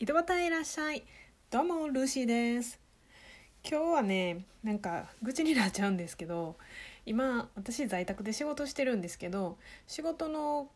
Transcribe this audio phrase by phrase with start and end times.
[0.00, 1.02] 井戸端いらっしゃい
[1.50, 2.78] どうもルーシーです
[3.68, 6.54] 今日はねなんか愚痴になっちゃうんですけど
[7.04, 9.58] 今私在宅で仕事してるんですけど
[9.88, 10.68] 仕事の、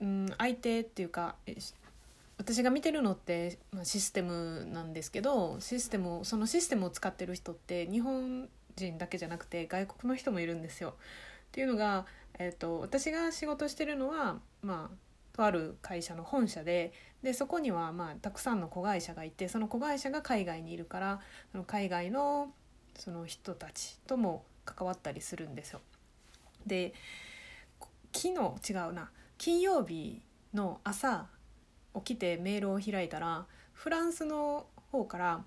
[0.00, 1.34] うん、相手っていうか
[2.38, 10.90] 私が見てるのって、まあ、システムなんですけどシステムそのシステムを使ってる人って日本人だけじゃなくて外国の人もいるんですよ。
[10.90, 12.06] っていうのが、
[12.38, 15.09] えーと私が仕事してるのはまあ
[15.40, 22.52] とある会社の本社ででそこにはまあたくさんの子会社がいてその子会社が海外にいるからその海外の
[22.98, 25.80] その人たちとも関わったりするんですよ。
[26.66, 26.92] で
[28.12, 30.20] 昨日違うな金曜日
[30.52, 31.26] の朝
[31.94, 35.44] 起きてメールを開いたらフランスの方から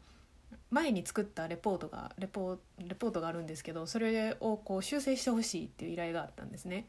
[0.74, 6.88] 前に作ったレポートがレポレポートがあるんですけどそれをこう修正してほしいっていう依頼があったんですね。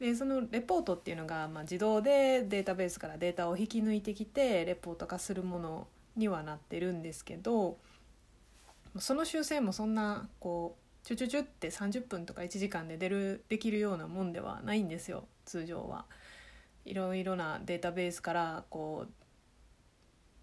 [0.00, 5.86] でそのレポートっていうのが、まあ、自動でデータベースからデータを引き抜いてきてレポート化するもの
[6.16, 7.76] にはなってるんですけど
[8.98, 16.06] その修正もそんなこうチュチュチュって30分とか1時間で出るできるようなもんではないんですよ通常は。
[16.86, 19.25] いろいろなデータベースからこう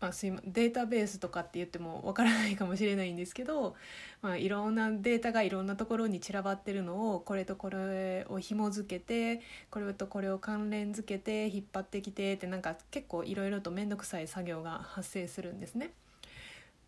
[0.03, 3.73] まあ、すいデータベースとかって言ってもわからないかもしれないんですけど、
[4.21, 15.93] まあ、いろんなデータがいろんなところに散らばってるのをこれとこれを紐付けてこれとこれを関連付けて引っ張ってきてってなんか結構いろいろと面倒くさい作業が発生するんですね。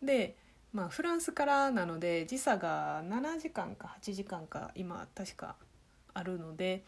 [0.02, 0.36] で
[0.74, 5.56] まあ、フランスからなので時差が7時間か8時間か今確か
[6.12, 6.84] あるので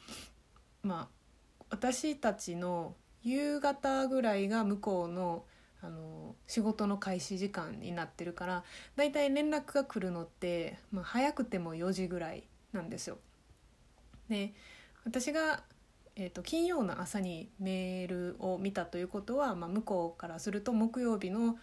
[0.82, 5.44] まあ私たちの夕方ぐらいが向こうの
[5.80, 8.64] あの仕事の開始時間になってるから
[8.96, 13.18] だいたい連絡が来るのって、まあ、早くても4時ぐらいなんですよ。
[14.28, 14.52] で
[15.04, 15.62] 私が、
[16.16, 21.56] えーと、金曜の朝にメールを見たということは、まあ、向こうからすると木曜日の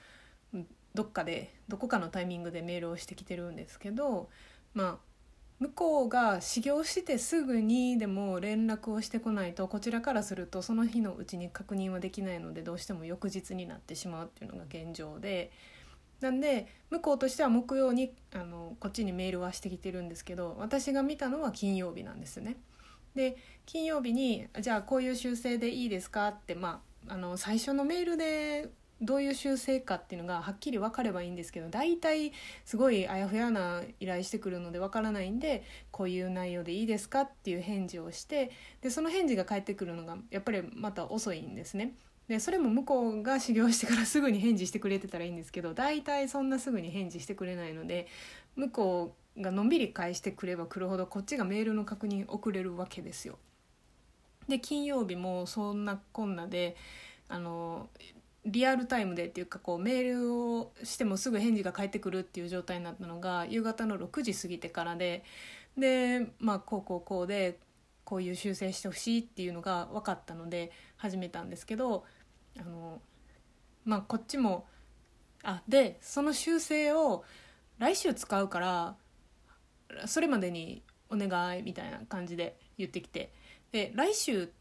[0.94, 4.30] どっかでどこかのタイミングでメールをしてきてるんですけど
[4.74, 5.15] まあ
[5.60, 15.52] 向こうが始業してすぐにでも連絡をしてこないとこちらからするとその日のうちに確認はできないのでどうしても翌日になってしまうっていうのが現状で
[16.20, 22.58] なんで向こうとしては木曜にあのこっちにメールはしてきてるんですけど私が見たのは金曜日なんですね。
[23.16, 28.70] で金曜日に「じゃあこういう修正でいいですか?」ってまああの最初のメールで
[29.02, 32.32] どういう修正かっていうのがはっきり分かればいいんですけど大体
[32.64, 38.52] すごいあやふやな依頼してくるので分からないんでこういう内容でいいですかっていう返事をして
[38.82, 41.94] でその返事が返ってくるのがやっぱりまた遅いんですね。
[42.28, 48.08] でそれも向こうが修行してからすぐに返事してくれてたらいいんですけど大体そんなすぐに返事してくれないので
[48.56, 53.38] 向こうがのんびり返してくればくるほどこっちがメールの確認遅れるわけですよ。
[54.48, 56.76] で金曜日もそんなこんなで
[57.28, 57.90] あの
[58.46, 65.24] リアルタイムでっていうかこうメールをしてもすぐ返事が返ってくるっていう状態になったのが夕方の6時過ぎてからで
[65.78, 67.60] でまあこうこうこうで
[68.04, 72.06] こういう修正してほしいっていうのが分かったので始めたんですけど
[72.60, 73.02] あの
[73.84, 74.68] まあこっちも
[75.44, 77.24] あでその修正を
[77.80, 78.96] 来週使うから
[80.06, 83.32] それまでにお願いみたいな感じで言ってきて
[83.72, 84.52] で来週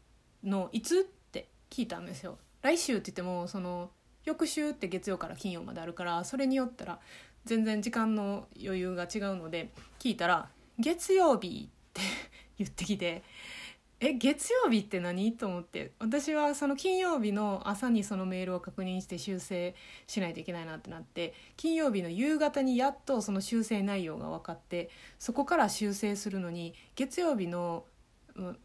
[0.43, 2.37] のいつって聞いたんですよ。
[2.65, 3.91] 来週って言ってもその
[4.23, 6.99] 翌週って月曜から金曜まであるからそれによったら
[7.45, 10.49] 全然時間の余裕が違うので聞いたら
[10.79, 12.01] 「月曜日」って
[12.57, 13.21] 言ってきて
[14.01, 19.75] 「え月曜日って何?」と思って私はその金曜日の朝にそのメールを確認して修正
[20.07, 24.89] しないといけないなってなって金曜日の夕方にやっとその修正内容が分かって
[25.19, 27.85] そこから修正するのに月曜日の、
[28.33, 28.59] うん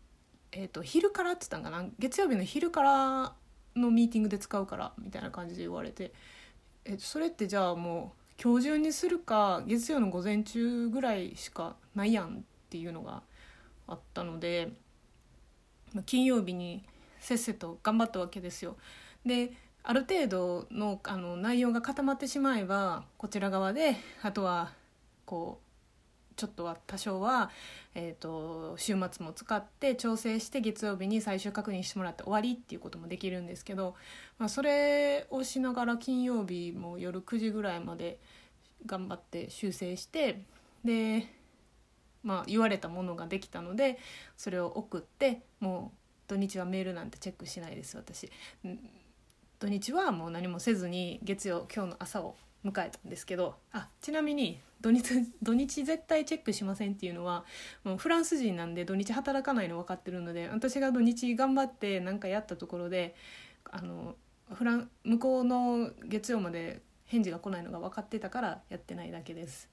[0.53, 1.89] えーと、昼からって言ったんかな？
[1.99, 3.35] 月曜日の昼から
[3.77, 6.13] のミーティングで使うからみたいな感じで言われて
[6.85, 13.23] えっとそれってじゃあもう今日中にするか月曜の午前中ぐらいしかないやんっていうのが
[13.87, 14.73] あったので
[16.07, 16.85] 金曜日に
[17.19, 18.77] せっせと頑張ったわけですよ。
[19.27, 24.73] である程度のあの内容が固まってしまえばこちら側であとは
[25.25, 25.70] こう
[26.41, 27.51] ちょっとは多少は、
[27.95, 33.95] えーと、週末も使って調整して月曜日に最終確認してもらって終わりっていうこともできるんですけど、
[34.39, 38.19] まあ、それをしながら金曜日も夜9時ぐらいまで
[38.87, 40.41] 頑張って修正して
[40.83, 41.27] で、
[42.23, 43.99] まあ、言われたものができたので
[44.39, 45.97] それを送ってもう
[46.27, 48.31] 土日はメールなんてチェックしないです私。
[49.59, 52.35] 土日はもう何もせずに月曜今日の朝を
[52.65, 57.45] 迎えたんですけどあちなみに土日 土日絶対チェックしませんっていうのは
[57.85, 63.15] もうフランス人なんで土日働かないの分かってるので私が土日頑張って何かやったところで
[63.65, 64.17] あの
[64.53, 69.69] フラン向こうの月曜まで返事が来ないのが分かってたからやってないだけです。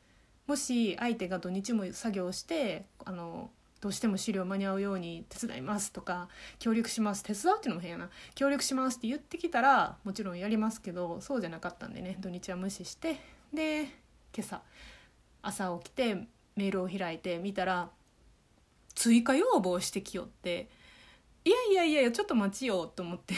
[0.48, 3.52] もし相手が土日も作業してあの
[3.82, 6.30] どうしても資料間に合うように手伝いますとか
[6.60, 8.10] 協力します手伝うっていうのも変やな。
[8.36, 13.20] 協力しますって言ってきたらもちろんやりますけどそうじゃなかったんでね土日は無視して
[13.54, 13.84] で
[14.36, 14.62] 今朝
[15.42, 16.16] 朝起きて
[16.56, 17.90] メールを開いて見たら
[18.96, 20.70] 追加要望してきよって
[21.46, 23.36] いやいやいやちょっと待ちよと思って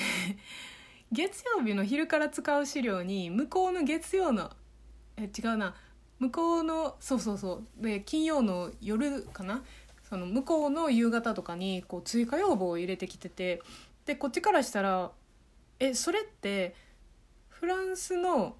[1.12, 4.51] 月曜日の昼から使う資料に向こうの月曜の
[5.19, 5.75] え違うな。
[6.19, 7.83] 向こうのそうそうそう。
[7.83, 9.63] で金曜の夜かな
[10.09, 13.61] その向こうの夕方とかにこう追加要望を入れてきてて
[14.06, 15.11] でこっちからしたら
[15.79, 16.75] えそれって
[17.47, 18.56] フランスの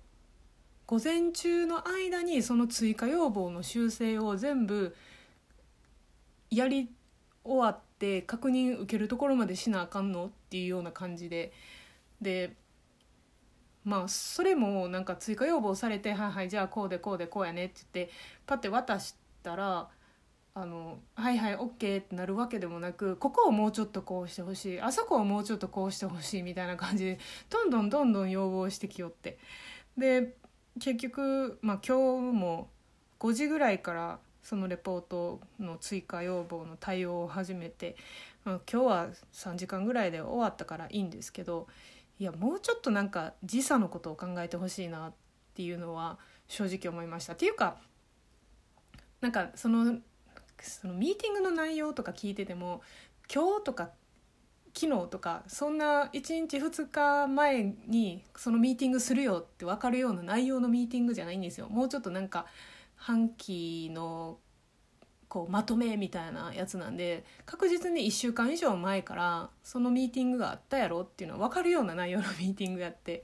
[0.86, 4.96] 午前中の間にその追加要望の修正を全部
[6.52, 6.90] やり
[7.44, 11.52] 終わって確認受けるところまでしなあかんのっていうような感じで。
[12.22, 12.54] で
[13.86, 18.14] まあそれもなんか追加要望されて「はいはいじゃあこうでこうでこうやね」って言って
[18.46, 19.90] パッて渡したら
[20.54, 27.20] 「あのはいはい OK」ってなるわけでもなくここをもうちょっとこうしてほしいあそこをもうちょっとこうしてほしいみたいな感じで
[27.50, 29.38] どんどんどんどん要望してきよって
[29.98, 30.36] で
[30.80, 32.70] 結局、まあ、今日も
[33.20, 37.96] 5時ぐらいからそのレポートの追加要望の対応を始めて、
[38.46, 41.68] まあ、今日は3時間ぐらいで終わったからいいんですけど
[42.18, 45.14] いやもうちょっとなんか時差のことを考えてほしいなっ
[45.54, 46.18] ていうのは
[46.48, 47.34] 正直思いました。
[47.34, 47.78] っていうか
[49.22, 50.00] なんかその
[50.64, 52.82] そのミーティングの内容とか聞いてても
[53.34, 53.92] 今日とか
[54.74, 61.68] 昨日とかそんな1日2日前にそのミーティングするよって分かるような内容のミーティングじゃないんですよ。
[61.70, 62.46] もうちょっとなんか
[62.96, 64.38] 半期の
[65.28, 73.24] こうまとめみたいなやつなんで確実に1週間以上前からそのミーティングがあったやろっていうのは分かるような内容のミーティングやって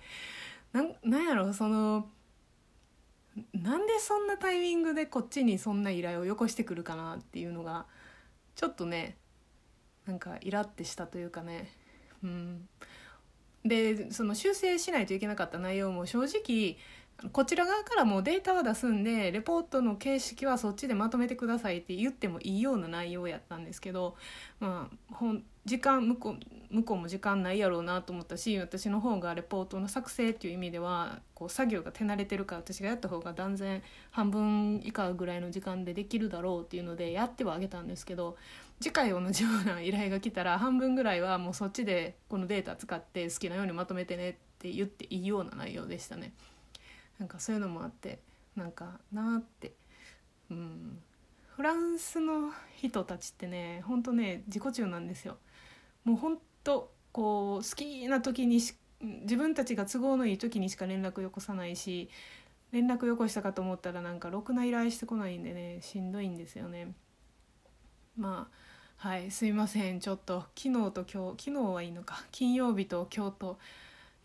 [0.71, 2.07] なんなんやろその
[3.53, 7.85] なんでそんなタイミングでこっちにそんな依頼をよこしてくるかなっていうのが
[8.55, 9.17] ちょっとね
[10.05, 11.69] なんかイラってしたというかね。
[12.23, 12.69] うん。
[13.65, 16.77] でその修正しないといけなかった内容も正直
[17.31, 24.15] こちら側からもデータは出すんでレポートの形式はそっちでまとめてくださいって言ってもいいような内容やったんですけど、
[24.59, 25.33] まあ、ほ
[25.63, 33.81] 時間向こう向こうも時間ないやろうなと思ったし私の方がレポートの作成っていう意味ではこう作業が手慣れてるから私がやった方が断然
[34.11, 38.35] 半分以下ぐらいの時間でできるだろうっていうのでやってはあげたんですけど
[38.81, 46.33] 次回同じような依頼が来たら半分ぐらいはもうそっちでこのデータ使って好きなようにまとめてねって言っていいような内容でしたね。
[47.19, 48.19] なんかそういうのもあって
[48.55, 49.73] なんかなって。
[50.49, 50.99] うん。
[51.55, 55.37] フランスの人たちってねほんとね自己中なんですよ。
[56.03, 62.09] もうほんとこう好きな時にし自分たちが都合のいい時にしか連絡よこさないし
[62.71, 66.93] 連絡よこしたかと思ったらなんかろくな依頼してこないんでねしんどいんですよね。
[68.17, 70.01] まあはいすいません。
[70.01, 72.25] ちょっと昨日と今日昨日はいいのか。
[72.31, 73.59] 金曜日と今日と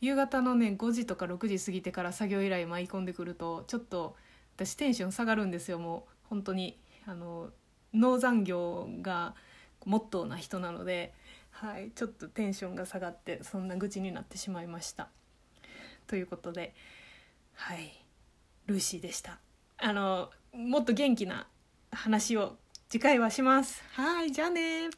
[0.01, 4.17] 夕方のね5時とか6時過ぎてから作業依頼舞い込んでくるとちょっと
[4.57, 7.51] 私テンション下がるんですよもう本当にあの
[7.93, 9.35] 農残業が
[9.85, 11.13] モットーな人なので、
[11.51, 15.09] はい、ちょっとテンションが下がってそんな愚痴になってしまいました。
[16.07, 16.75] ということで
[17.55, 17.93] はい
[18.67, 19.39] ルーシーでした。
[19.79, 21.47] あのもっと元気な
[21.91, 22.57] 話を
[22.89, 23.83] 次回はします。
[23.93, 24.91] はいじゃあね